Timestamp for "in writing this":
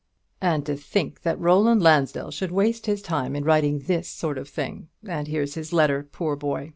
3.35-4.07